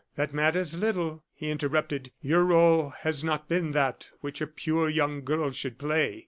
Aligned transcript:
"That 0.15 0.33
matters 0.33 0.79
little," 0.79 1.23
he 1.35 1.51
interrupted; 1.51 2.11
"your 2.23 2.43
role 2.47 2.89
has 3.01 3.23
not 3.23 3.47
been 3.47 3.69
that 3.73 4.09
which 4.21 4.41
a 4.41 4.47
pure 4.47 4.89
young 4.89 5.23
girl 5.23 5.51
should 5.51 5.77
play." 5.77 6.19